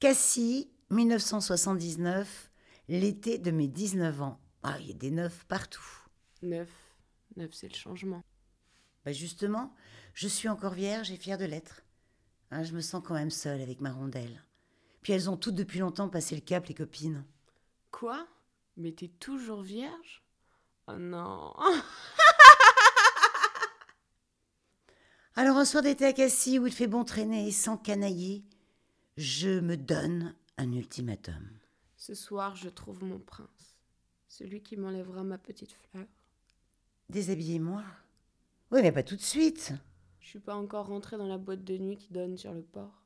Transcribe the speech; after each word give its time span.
Cassis, 0.00 0.66
1979, 0.88 2.50
l'été 2.88 3.36
de 3.36 3.50
mes 3.50 3.68
19 3.68 4.22
ans. 4.22 4.40
Ah, 4.62 4.78
il 4.80 4.86
y 4.86 4.92
a 4.92 4.94
des 4.94 5.10
neufs 5.10 5.44
partout. 5.44 5.84
Neuf. 6.40 6.70
Neuf, 7.36 7.50
c'est 7.52 7.68
le 7.68 7.74
changement. 7.74 8.24
Bah 9.04 9.12
justement, 9.12 9.74
je 10.14 10.26
suis 10.26 10.48
encore 10.48 10.72
vierge 10.72 11.10
et 11.10 11.18
fière 11.18 11.36
de 11.36 11.44
l'être. 11.44 11.82
Hein, 12.50 12.62
je 12.62 12.72
me 12.72 12.80
sens 12.80 13.02
quand 13.04 13.12
même 13.12 13.30
seule 13.30 13.60
avec 13.60 13.82
ma 13.82 13.92
rondelle. 13.92 14.42
Puis 15.02 15.12
elles 15.12 15.28
ont 15.28 15.36
toutes 15.36 15.54
depuis 15.54 15.80
longtemps 15.80 16.08
passé 16.08 16.34
le 16.34 16.40
cap, 16.40 16.64
les 16.68 16.74
copines. 16.74 17.26
Quoi? 17.90 18.26
Mais 18.78 18.92
t'es 18.92 19.08
toujours 19.08 19.60
vierge? 19.60 20.24
Oh 20.86 20.96
non 20.96 21.52
Alors 25.36 25.58
un 25.58 25.66
soir 25.66 25.82
d'été 25.82 26.06
à 26.06 26.14
Cassis 26.14 26.58
où 26.58 26.66
il 26.66 26.72
fait 26.72 26.86
bon 26.86 27.04
traîner 27.04 27.50
sans 27.52 27.76
canailler, 27.76 28.46
je 29.16 29.60
me 29.60 29.76
donne 29.76 30.34
un 30.56 30.72
ultimatum. 30.72 31.48
Ce 31.96 32.14
soir, 32.14 32.56
je 32.56 32.68
trouve 32.68 33.04
mon 33.04 33.18
prince. 33.18 33.76
Celui 34.28 34.62
qui 34.62 34.76
m'enlèvera 34.76 35.24
ma 35.24 35.38
petite 35.38 35.72
fleur. 35.72 36.06
Déshabillez-moi. 37.08 37.82
Oui, 38.70 38.80
mais 38.82 38.92
pas 38.92 39.02
tout 39.02 39.16
de 39.16 39.20
suite. 39.20 39.72
Je 40.20 40.28
suis 40.28 40.38
pas 40.38 40.54
encore 40.54 40.86
rentrée 40.86 41.16
dans 41.16 41.26
la 41.26 41.38
boîte 41.38 41.64
de 41.64 41.76
nuit 41.76 41.96
qui 41.96 42.12
donne 42.12 42.38
sur 42.38 42.54
le 42.54 42.62
port. 42.62 43.02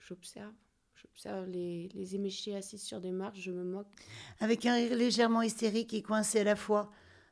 J'observe. 0.00 0.52
J'observe 0.94 1.46
les, 1.46 1.88
les 1.94 2.14
éméchés 2.14 2.56
assis 2.56 2.78
sur 2.78 3.00
des 3.00 3.12
marches, 3.12 3.40
je 3.40 3.50
me 3.50 3.64
moque. 3.64 3.88
Avec 4.40 4.66
un 4.66 4.74
rire 4.74 4.96
légèrement 4.96 5.42
hystérique 5.42 5.94
et 5.94 6.02
coincé 6.02 6.40
à 6.40 6.44
la 6.44 6.56
fois. 6.56 6.90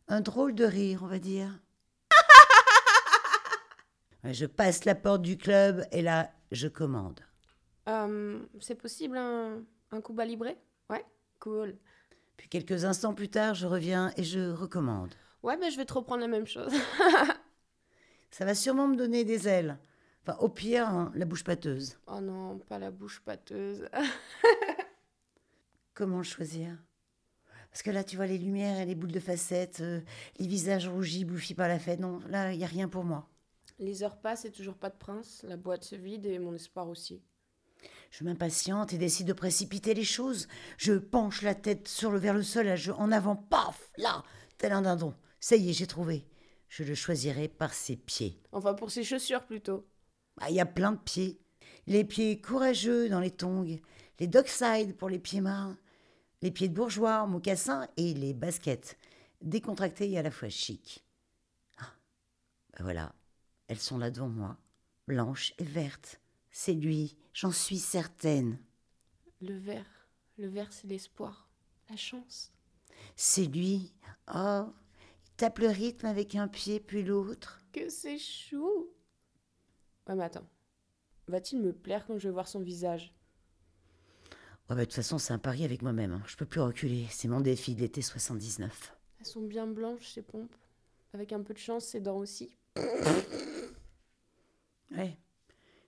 Un 0.08 0.20
drôle 0.20 0.54
de 0.54 0.64
rire, 0.64 1.02
on 1.02 1.06
va 1.06 1.18
dire. 1.18 1.60
Je 4.24 4.46
passe 4.46 4.84
la 4.84 4.94
porte 4.94 5.22
du 5.22 5.36
club 5.36 5.84
et 5.92 6.02
là, 6.02 6.32
je 6.52 6.68
commande. 6.68 7.20
Euh, 7.88 8.40
c'est 8.60 8.74
possible 8.74 9.16
un, 9.16 9.62
un 9.90 10.00
Cuba 10.00 10.24
Libre 10.24 10.46
Ouais, 10.88 11.04
cool. 11.38 11.76
Puis 12.36 12.48
quelques 12.48 12.84
instants 12.84 13.14
plus 13.14 13.28
tard, 13.28 13.54
je 13.54 13.66
reviens 13.66 14.12
et 14.16 14.24
je 14.24 14.50
recommande. 14.50 15.14
Ouais, 15.42 15.56
mais 15.56 15.70
je 15.70 15.76
vais 15.76 15.86
te 15.86 15.94
reprendre 15.94 16.20
la 16.20 16.28
même 16.28 16.46
chose. 16.46 16.72
Ça 18.30 18.44
va 18.44 18.54
sûrement 18.54 18.86
me 18.86 18.96
donner 18.96 19.24
des 19.24 19.48
ailes. 19.48 19.78
Enfin, 20.22 20.36
au 20.40 20.48
pire, 20.48 20.88
hein, 20.88 21.10
la 21.14 21.24
bouche 21.24 21.44
pâteuse. 21.44 21.98
oh 22.06 22.20
non, 22.20 22.58
pas 22.58 22.78
la 22.78 22.90
bouche 22.90 23.20
pâteuse. 23.20 23.88
Comment 25.94 26.22
choisir? 26.22 26.76
Parce 27.70 27.82
que 27.82 27.90
là, 27.90 28.04
tu 28.04 28.16
vois 28.16 28.26
les 28.26 28.38
lumières 28.38 28.78
et 28.80 28.84
les 28.84 28.94
boules 28.94 29.12
de 29.12 29.20
facettes, 29.20 29.80
euh, 29.80 30.00
les 30.38 30.46
visages 30.46 30.88
rougis, 30.88 31.24
bouffis 31.24 31.54
par 31.54 31.68
la 31.68 31.78
fête. 31.78 32.00
Non, 32.00 32.20
là, 32.28 32.52
il 32.52 32.58
n'y 32.58 32.64
a 32.64 32.68
rien 32.68 32.88
pour 32.88 33.04
moi. 33.04 33.28
Les 33.78 34.02
heures 34.02 34.20
passent 34.20 34.44
et 34.44 34.50
toujours 34.52 34.76
pas 34.76 34.90
de 34.90 34.96
prince. 34.96 35.42
La 35.46 35.56
boîte 35.56 35.84
se 35.84 35.96
vide 35.96 36.26
et 36.26 36.38
mon 36.38 36.54
espoir 36.54 36.88
aussi. 36.88 37.22
Je 38.10 38.24
m'impatiente 38.24 38.92
et 38.92 38.98
décide 38.98 39.28
de 39.28 39.32
précipiter 39.32 39.94
les 39.94 40.04
choses. 40.04 40.48
Je 40.78 40.94
penche 40.94 41.42
la 41.42 41.54
tête 41.54 41.88
sur 41.88 42.10
le, 42.10 42.18
vers 42.18 42.34
le 42.34 42.42
sol, 42.42 42.74
je- 42.76 42.90
en 42.92 43.12
avant, 43.12 43.36
paf, 43.36 43.90
là, 43.96 44.24
tel 44.58 44.72
un 44.72 44.82
dindon. 44.82 45.14
Ça 45.38 45.56
y 45.56 45.70
est, 45.70 45.72
j'ai 45.72 45.86
trouvé. 45.86 46.26
Je 46.68 46.82
le 46.84 46.94
choisirai 46.94 47.48
par 47.48 47.72
ses 47.72 47.96
pieds. 47.96 48.40
Enfin, 48.52 48.74
pour 48.74 48.90
ses 48.90 49.04
chaussures 49.04 49.44
plutôt. 49.46 49.86
Ah, 50.40 50.50
Il 50.50 50.56
y 50.56 50.60
a 50.60 50.66
plein 50.66 50.92
de 50.92 50.98
pieds. 50.98 51.40
Les 51.86 52.04
pieds 52.04 52.40
courageux 52.40 53.08
dans 53.08 53.20
les 53.20 53.30
tongs, 53.30 53.64
les 54.18 54.26
dockside 54.26 54.96
pour 54.96 55.08
les 55.08 55.18
pieds 55.18 55.40
marins, 55.40 55.78
les 56.42 56.50
pieds 56.50 56.68
de 56.68 56.74
bourgeois 56.74 57.22
en 57.22 57.26
mocassin 57.26 57.88
et 57.96 58.12
les 58.14 58.34
baskets, 58.34 58.96
décontractés 59.40 60.10
et 60.10 60.18
à 60.18 60.22
la 60.22 60.30
fois 60.30 60.48
chic. 60.50 61.04
Ah, 61.78 61.92
ben 62.76 62.84
voilà, 62.84 63.14
elles 63.68 63.78
sont 63.78 63.98
là 63.98 64.10
devant 64.10 64.28
moi, 64.28 64.56
blanches 65.08 65.52
et 65.58 65.64
vertes. 65.64 66.19
C'est 66.50 66.74
lui, 66.74 67.16
j'en 67.32 67.52
suis 67.52 67.78
certaine. 67.78 68.58
Le 69.40 69.56
vert. 69.56 70.08
Le 70.38 70.48
vert, 70.48 70.72
c'est 70.72 70.86
l'espoir. 70.88 71.48
La 71.88 71.96
chance. 71.96 72.52
C'est 73.16 73.46
lui. 73.46 73.92
Oh, 74.34 74.64
il 75.26 75.30
tape 75.36 75.58
le 75.58 75.68
rythme 75.68 76.06
avec 76.06 76.34
un 76.34 76.48
pied 76.48 76.80
puis 76.80 77.02
l'autre. 77.02 77.60
Que 77.72 77.88
c'est 77.88 78.18
chou 78.18 78.88
Ouais, 80.08 80.14
mais 80.14 80.24
attends. 80.24 80.46
Va-t-il 81.28 81.62
me 81.62 81.72
plaire 81.72 82.06
quand 82.06 82.18
je 82.18 82.28
vais 82.28 82.32
voir 82.34 82.48
son 82.48 82.60
visage? 82.60 83.14
Ouais, 84.68 84.76
bah, 84.76 84.76
de 84.76 84.84
toute 84.84 84.94
façon, 84.94 85.18
c'est 85.18 85.32
un 85.32 85.38
pari 85.38 85.64
avec 85.64 85.82
moi-même. 85.82 86.12
hein. 86.12 86.22
Je 86.26 86.36
peux 86.36 86.46
plus 86.46 86.60
reculer. 86.60 87.06
C'est 87.10 87.28
mon 87.28 87.40
défi 87.40 87.74
de 87.74 87.80
l'été 87.80 88.02
79. 88.02 88.94
Elles 89.18 89.26
sont 89.26 89.42
bien 89.42 89.66
blanches, 89.66 90.08
ces 90.12 90.22
pompes. 90.22 90.54
Avec 91.12 91.32
un 91.32 91.42
peu 91.42 91.54
de 91.54 91.58
chance, 91.58 91.86
ses 91.86 92.00
dents 92.00 92.16
aussi. 92.18 92.56
Ouais. 94.92 95.16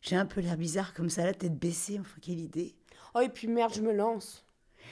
J'ai 0.03 0.17
un 0.17 0.27
peu 0.27 0.41
l'air 0.41 0.57
bizarre 0.57 0.95
comme 0.95 1.09
ça, 1.09 1.25
la 1.25 1.33
tête 1.33 1.59
baissée. 1.59 1.99
Enfin, 1.99 2.19
quelle 2.21 2.41
idée. 2.41 2.75
Oh, 3.15 3.21
et 3.21 3.29
puis 3.29 3.47
merde, 3.47 3.73
je 3.75 3.81
me 3.81 3.93
lance. 3.93 4.45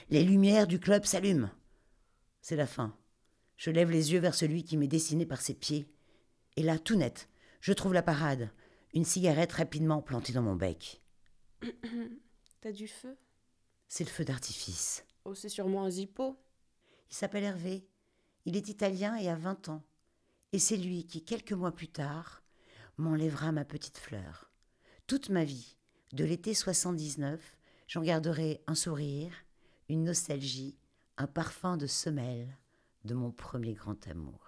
Les 0.09 0.23
lumières 0.23 0.69
du 0.69 0.79
club 0.79 1.05
s'allument. 1.05 1.51
C'est 2.41 2.57
la 2.57 2.67
fin. 2.67 2.97
Je 3.57 3.71
lève 3.71 3.91
les 3.91 4.13
yeux 4.13 4.21
vers 4.21 4.35
celui 4.35 4.63
qui 4.63 4.77
m'est 4.77 4.87
dessiné 4.87 5.27
par 5.27 5.41
ses 5.41 5.55
pieds. 5.55 5.87
Et 6.57 6.63
là, 6.63 6.79
tout 6.79 6.97
net, 6.97 7.29
je 7.61 7.73
trouve 7.73 7.93
la 7.93 8.03
parade. 8.03 8.51
Une 8.95 9.05
cigarette 9.05 9.53
rapidement 9.53 10.01
plantée 10.01 10.33
dans 10.33 10.43
mon 10.43 10.55
bec. 10.55 11.03
T'as 12.61 12.73
du 12.73 12.87
feu? 12.87 13.17
C'est 13.89 14.05
le 14.05 14.11
feu 14.11 14.25
d'artifice. 14.25 15.05
Oh, 15.25 15.35
c'est 15.35 15.49
sûrement 15.49 15.85
un 15.85 15.91
zippo. 15.91 16.39
Il 17.11 17.17
s'appelle 17.17 17.45
Hervé. 17.45 17.85
Il 18.45 18.57
est 18.57 18.69
italien 18.69 19.17
et 19.17 19.29
a 19.29 19.35
20 19.35 19.69
ans. 19.69 19.83
Et 20.53 20.59
c'est 20.59 20.77
lui 20.77 21.05
qui, 21.05 21.25
quelques 21.25 21.53
mois 21.53 21.73
plus 21.73 21.89
tard, 21.89 22.43
m'enlèvera 22.97 23.51
ma 23.53 23.65
petite 23.65 23.99
fleur. 23.99 24.50
Toute 25.11 25.29
ma 25.29 25.43
vie, 25.43 25.77
de 26.13 26.23
l'été 26.25 26.55
79, 26.55 27.41
j'en 27.89 28.01
garderai 28.01 28.63
un 28.69 28.77
sourire, 28.77 29.33
une 29.89 30.05
nostalgie, 30.05 30.79
un 31.17 31.27
parfum 31.27 31.77
de 31.77 31.89
semelle 31.89 32.57
de 33.05 33.15
mon 33.15 33.33
premier 33.33 33.73
grand 33.73 34.07
amour. 34.07 34.39